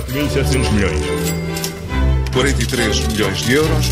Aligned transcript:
4.700 0.00 0.72
milhões. 0.72 1.53
43 2.34 3.06
milhões 3.06 3.42
de 3.42 3.52
euros. 3.52 3.86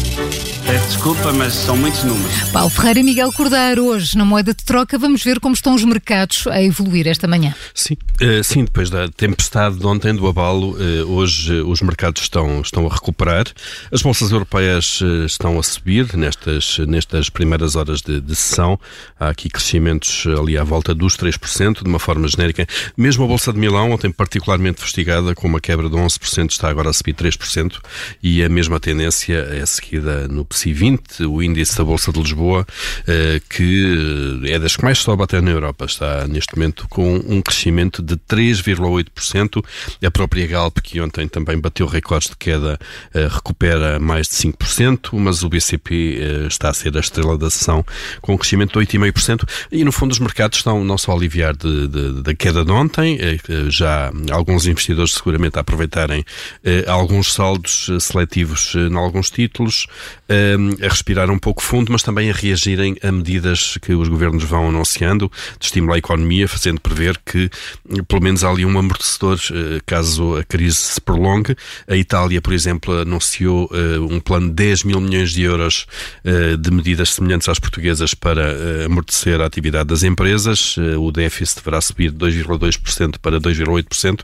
Peço 0.67 0.87
desculpa, 0.89 1.33
mas 1.33 1.55
são 1.55 1.77
muitos 1.77 2.03
números. 2.03 2.51
Paulo 2.51 2.71
Ferreira 2.71 3.01
e 3.01 3.03
Miguel 3.03 3.33
Cordeiro, 3.33 3.87
hoje 3.87 4.17
na 4.17 4.25
moeda 4.25 4.55
de 4.55 4.65
troca, 4.65 4.97
vamos 4.97 5.23
ver 5.23 5.39
como 5.39 5.55
estão 5.55 5.75
os 5.75 5.85
mercados 5.85 6.47
a 6.47 6.63
evoluir 6.63 7.07
esta 7.07 7.29
manhã. 7.29 7.55
Sim, 7.75 7.95
uh, 8.21 8.43
sim 8.43 8.65
depois 8.65 8.89
da 8.89 9.09
tempestade 9.09 9.79
de 9.79 9.87
ontem, 9.87 10.15
do 10.15 10.27
abalo, 10.27 10.73
uh, 10.73 11.13
hoje 11.13 11.61
uh, 11.61 11.69
os 11.69 11.81
mercados 11.83 12.23
estão, 12.23 12.61
estão 12.61 12.87
a 12.87 12.93
recuperar. 12.93 13.45
As 13.93 14.03
bolsas 14.03 14.31
europeias 14.31 15.01
estão 15.27 15.59
a 15.59 15.63
subir 15.63 16.17
nestas, 16.17 16.79
nestas 16.79 17.29
primeiras 17.29 17.77
horas 17.77 18.01
de, 18.01 18.21
de, 18.21 18.35
sessão. 18.35 18.79
Há 19.21 19.29
aqui 19.29 19.49
crescimentos 19.49 20.25
ali 20.39 20.57
à 20.57 20.65
volta 20.65 20.95
dos 20.95 21.17
3%, 21.17 21.83
de 21.83 21.89
uma 21.89 21.99
forma 21.99 22.27
genérica. 22.29 22.67
Mesmo 22.97 23.25
a 23.25 23.27
Bolsa 23.29 23.53
de 23.53 23.59
Milão, 23.59 23.91
ontem 23.91 24.11
particularmente 24.11 24.81
festigada, 24.81 25.35
com 25.35 25.47
uma 25.47 25.61
quebra 25.61 25.89
de 25.89 25.97
11%, 25.97 26.51
está 26.51 26.69
agora 26.71 26.91
a 26.91 26.93
subir 26.93 27.15
3%, 27.15 27.79
e 28.23 28.32
a 28.41 28.49
mesma 28.49 28.79
tendência 28.79 29.49
é 29.51 29.67
seguida 29.67 30.29
no 30.29 30.45
PSI 30.45 30.73
20, 30.73 31.25
o 31.25 31.43
índice 31.43 31.77
da 31.77 31.85
Bolsa 31.85 32.13
de 32.13 32.21
Lisboa, 32.21 32.65
eh, 33.07 33.41
que 33.51 34.41
é 34.45 34.59
das 34.61 34.77
que 34.77 34.85
mais 34.85 34.99
sobe 34.99 35.25
até 35.25 35.41
na 35.41 35.51
Europa. 35.51 35.87
Está 35.87 36.29
neste 36.29 36.55
momento 36.55 36.87
com 36.89 37.17
um 37.17 37.43
crescimento 37.43 38.01
de 38.01 38.17
3,8%. 38.17 39.63
A 40.05 40.11
própria 40.11 40.47
Galp, 40.47 40.79
que 40.79 41.01
ontem 41.01 41.27
também 41.27 41.59
bateu 41.59 41.87
recordes 41.87 42.31
de 42.31 42.37
queda, 42.37 42.79
eh, 43.13 43.29
recupera 43.29 43.99
mais 43.99 44.29
de 44.29 44.37
5%, 44.37 45.19
mas 45.19 45.43
o 45.43 45.49
BCP 45.49 46.19
eh, 46.21 46.47
está 46.47 46.69
a 46.69 46.75
ser 46.75 46.97
a 46.97 47.01
estrela 47.01 47.37
da 47.37 47.51
sessão 47.51 47.85
com 48.21 48.35
um 48.35 48.39
crescimento 48.39 48.79
de 48.79 48.87
8,5%. 48.87 49.45
E 49.73 49.83
no 49.85 49.91
fundo 49.91 50.13
os 50.13 50.21
mercados 50.21 50.59
estão 50.59 50.85
não 50.85 50.97
só 50.97 51.11
a 51.11 51.15
aliviar 51.17 51.57
de, 51.57 51.89
de, 51.89 52.23
da 52.23 52.35
queda 52.35 52.65
de 52.65 52.71
ontem, 52.71 53.19
já 53.69 54.13
alguns 54.31 54.67
investidores 54.67 55.15
seguramente 55.15 55.57
a 55.57 55.61
aproveitarem 55.61 56.25
alguns 56.87 57.33
saldos 57.33 57.89
seletivos 58.23 58.75
em 58.75 58.97
alguns 58.97 59.31
títulos, 59.31 59.87
a 60.81 60.89
respirar 60.89 61.31
um 61.31 61.39
pouco 61.39 61.63
fundo, 61.63 61.93
mas 61.93 62.03
também 62.03 62.31
a 62.31 62.33
reagirem 62.33 62.97
a 63.03 63.11
medidas 63.11 63.77
que 63.83 63.95
os 63.95 64.09
governos 64.09 64.45
vão 64.45 64.69
anunciando 64.69 65.31
de 65.59 65.67
estimular 65.67 65.97
a 65.97 65.99
economia, 65.99 66.49
fazendo 66.49 66.81
prever 66.81 67.19
que 67.25 67.51
pelo 68.09 68.23
menos 68.23 68.45
há 68.45 68.51
ali 68.51 68.65
um 68.65 68.79
amortecedor 68.79 69.39
eh, 69.51 69.81
caso 69.85 70.37
a 70.37 70.45
crise 70.45 70.77
se 70.77 71.01
prolongue. 71.01 71.57
A 71.89 71.97
Itália, 71.97 72.41
por 72.41 72.53
exemplo, 72.53 72.99
anunciou 72.99 73.71
eh, 73.73 73.99
um 73.99 74.21
plano 74.21 74.49
de 74.49 74.55
10 74.55 74.85
mil 74.85 75.01
milhões 75.01 75.33
de 75.33 75.43
euros 75.43 75.87
eh, 76.25 76.57
de 76.57 76.71
medidas 76.71 77.11
semelhantes 77.15 77.49
às 77.49 77.59
portuguesas 77.59 78.15
para 78.15 78.85
amortecer 78.85 79.41
a 79.41 79.47
atividade 79.47 79.89
das 79.89 80.03
empresas. 80.03 80.77
O 80.99 81.11
déficit 81.11 81.59
deverá 81.59 81.81
subir 81.81 82.11
de 82.11 82.19
2,2% 82.19 83.17
para 83.21 83.41
2,8% 83.41 84.21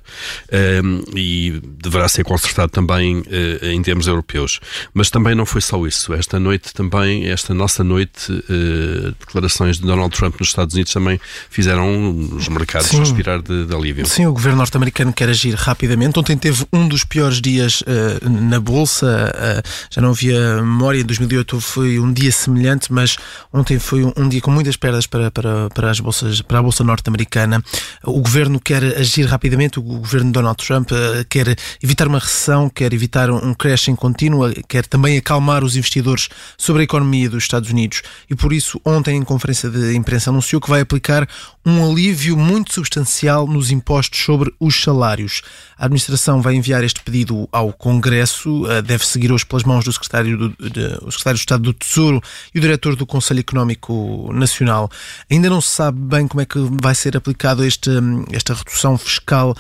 e 1.14 1.60
deverá 1.80 2.08
ser 2.08 2.24
consertado 2.24 2.70
também 2.70 3.22
em 3.62 3.80
termos 3.89 4.06
europeus. 4.06 4.61
Mas 4.92 5.08
também 5.11 5.34
não 5.34 5.47
foi 5.47 5.61
só 5.61 5.84
isso. 5.86 6.12
Esta 6.12 6.39
noite 6.39 6.75
também, 6.75 7.27
esta 7.27 7.55
nossa 7.55 7.83
noite, 7.83 8.30
uh, 8.30 9.14
declarações 9.19 9.78
de 9.78 9.86
Donald 9.86 10.14
Trump 10.14 10.39
nos 10.39 10.48
Estados 10.48 10.75
Unidos 10.75 10.92
também 10.92 11.19
fizeram 11.48 12.11
os 12.33 12.48
mercados 12.48 12.89
Sim. 12.89 13.00
respirar 13.00 13.41
de, 13.42 13.64
de, 13.64 13.75
alívio. 13.75 14.06
Sim, 14.06 14.27
o 14.27 14.33
governo 14.33 14.58
norte-americano 14.58 15.12
quer 15.12 15.30
agir 15.30 15.55
rapidamente. 15.55 16.19
Ontem 16.19 16.36
teve 16.36 16.67
um 16.70 16.86
dos 16.86 17.03
piores 17.03 17.41
dias 17.41 17.80
uh, 17.83 18.28
na 18.28 18.61
Bolsa. 18.61 19.33
Uh, 19.34 19.69
já 19.91 20.02
não 20.02 20.11
havia 20.11 20.56
memória. 20.56 21.00
Em 21.00 21.05
2008 21.05 21.61
foi 21.61 21.98
um 21.98 22.12
dia 22.12 22.30
semelhante, 22.30 22.92
mas 22.92 23.17
ontem 23.52 23.78
foi 23.78 24.05
um, 24.05 24.12
um 24.17 24.28
dia 24.28 24.41
com 24.41 24.50
muitas 24.50 24.77
perdas 24.77 25.06
para, 25.06 25.30
para, 25.30 25.70
para, 25.70 25.91
as 25.91 26.00
bolsas, 26.00 26.42
para 26.42 26.58
a 26.58 26.62
Bolsa 26.62 26.84
norte-americana. 26.84 27.62
O 28.05 28.20
governo 28.20 28.61
quer 28.61 28.84
agir 28.98 29.25
rapidamente. 29.25 29.78
O 29.78 29.83
governo 29.83 30.27
de 30.27 30.33
Donald 30.33 30.62
Trump 30.62 30.91
quer 31.30 31.56
evitar 31.83 32.06
uma 32.06 32.19
recessão, 32.19 32.69
quer 32.69 32.92
evitar 32.92 33.30
um 33.30 33.55
crash 33.55 33.77
em 33.86 33.94
contínuo, 33.94 34.50
quer 34.66 34.86
também 34.86 35.16
acalmar 35.16 35.62
os 35.62 35.76
investidores 35.76 36.28
sobre 36.56 36.82
a 36.82 36.84
economia 36.84 37.30
dos 37.30 37.44
Estados 37.44 37.70
Unidos 37.70 38.02
e 38.28 38.34
por 38.34 38.52
isso 38.52 38.80
ontem 38.84 39.16
em 39.16 39.22
conferência 39.22 39.70
de 39.70 39.94
imprensa 39.94 40.30
anunciou 40.30 40.61
que 40.61 40.68
vai 40.68 40.80
aplicar 40.80 41.28
um 41.64 41.88
alívio 41.88 42.36
muito 42.36 42.72
substancial 42.72 43.46
nos 43.46 43.70
impostos 43.70 44.24
sobre 44.24 44.52
os 44.58 44.80
salários. 44.80 45.42
A 45.77 45.84
administração 45.84 46.40
vai 46.40 46.55
enviar 46.55 46.83
este 46.83 47.02
pedido 47.02 47.48
ao 47.52 47.72
Congresso, 47.72 48.67
eh, 48.70 48.80
deve 48.80 49.06
seguir 49.06 49.30
hoje 49.30 49.44
pelas 49.44 49.64
mãos 49.64 49.84
do 49.84 49.92
secretário, 49.92 50.36
do, 50.36 50.48
de, 50.70 50.80
o 51.02 51.11
secretário 51.11 51.36
de 51.36 51.42
Estado 51.42 51.62
do 51.62 51.72
Tesouro 51.74 52.22
e 52.55 52.58
o 52.58 52.61
diretor 52.61 52.96
do 52.96 53.06
Conselho 53.06 53.40
Económico 53.40 54.33
Nacional. 54.33 54.90
Ainda 55.30 55.50
não 55.50 55.61
se 55.61 55.68
sabe 55.68 55.98
bem 55.98 56.27
como 56.27 56.40
é 56.40 56.46
que 56.46 56.58
vai 56.80 56.94
ser 56.94 57.17
aplicado 57.17 57.64
este, 57.64 57.90
esta 58.33 58.55
redução 58.55 58.96
fiscal. 58.96 59.55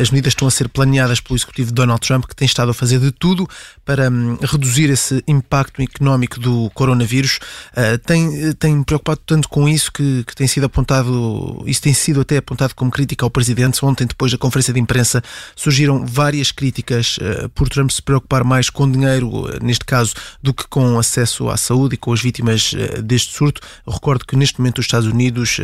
As 0.00 0.10
medidas 0.10 0.32
estão 0.32 0.48
a 0.48 0.50
ser 0.50 0.68
planeadas 0.68 1.20
pelo 1.20 1.36
executivo 1.36 1.72
Donald 1.72 2.00
Trump, 2.00 2.24
que 2.24 2.34
tem 2.34 2.46
estado 2.46 2.70
a 2.70 2.74
fazer 2.74 2.98
de 2.98 3.12
tudo 3.12 3.35
para 3.84 4.08
hum, 4.08 4.38
reduzir 4.40 4.90
esse 4.90 5.22
impacto 5.26 5.82
económico 5.82 6.38
do 6.38 6.70
coronavírus. 6.74 7.38
Uh, 7.72 7.98
tem, 7.98 8.52
tem 8.54 8.82
preocupado 8.82 9.20
tanto 9.26 9.48
com 9.48 9.68
isso 9.68 9.90
que, 9.92 10.24
que, 10.24 10.34
tem 10.34 10.46
sido 10.46 10.66
apontado, 10.66 11.62
isso 11.66 11.82
tem 11.82 11.92
sido 11.92 12.20
até 12.20 12.36
apontado 12.36 12.74
como 12.74 12.90
crítica 12.90 13.24
ao 13.24 13.30
presidente. 13.30 13.84
Ontem, 13.84 14.06
depois 14.06 14.32
da 14.32 14.38
conferência 14.38 14.72
de 14.72 14.80
imprensa, 14.80 15.22
surgiram 15.54 16.06
várias 16.06 16.52
críticas 16.52 17.18
uh, 17.18 17.48
por 17.50 17.68
Trump 17.68 17.90
se 17.90 18.02
preocupar 18.02 18.44
mais 18.44 18.70
com 18.70 18.90
dinheiro, 18.90 19.28
uh, 19.28 19.62
neste 19.62 19.84
caso, 19.84 20.14
do 20.42 20.54
que 20.54 20.66
com 20.68 20.98
acesso 20.98 21.48
à 21.48 21.56
saúde 21.56 21.94
e 21.94 21.98
com 21.98 22.12
as 22.12 22.20
vítimas 22.20 22.74
deste 23.02 23.34
surto. 23.34 23.60
Eu 23.86 23.92
recordo 23.92 24.24
que 24.24 24.36
neste 24.36 24.58
momento 24.58 24.78
os 24.78 24.86
Estados 24.86 25.08
Unidos 25.08 25.58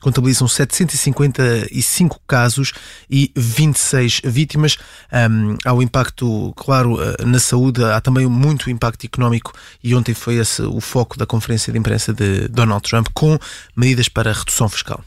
contabilizam 0.00 0.48
755 0.48 2.20
casos 2.26 2.72
e 3.10 3.30
26 3.36 4.22
vítimas. 4.24 4.76
Um, 5.12 5.56
há 5.64 5.72
o 5.72 5.82
impacto, 5.82 6.52
claro, 6.56 6.98
na 7.24 7.38
saúde, 7.38 7.84
há 7.84 8.00
também 8.00 8.26
muito 8.26 8.70
impacto 8.70 9.04
económico 9.04 9.52
e 9.82 9.94
ontem 9.94 10.14
foi 10.14 10.36
esse 10.36 10.62
o 10.62 10.80
foco 10.80 11.18
da 11.18 11.26
conferência 11.26 11.72
de 11.72 11.78
imprensa 11.78 12.12
de 12.12 12.48
Donald 12.48 12.82
Trump 12.88 13.08
com 13.12 13.38
medidas 13.76 14.08
para 14.08 14.32
redução 14.32 14.68
fiscal. 14.68 15.02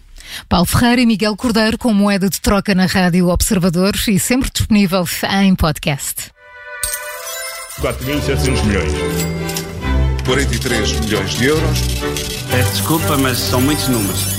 Paulo 0.50 0.66
Ferreira 0.66 1.01
e 1.01 1.06
Miguel 1.06 1.35
Cordeiro 1.35 1.78
com 1.78 1.94
moeda 1.94 2.29
de 2.29 2.41
troca 2.41 2.75
na 2.75 2.85
Rádio 2.85 3.29
Observador 3.29 3.94
e 4.07 4.19
sempre 4.19 4.50
disponível 4.51 5.06
em 5.41 5.56
podcast. 5.56 6.31
4.700 7.81 8.66
milhões. 8.66 8.91
43 10.25 11.00
milhões 11.00 11.31
de 11.31 11.46
euros. 11.46 11.79
Peço 12.50 12.72
desculpa, 12.72 13.17
mas 13.17 13.38
são 13.38 13.62
muitos 13.62 13.88
números. 13.88 14.36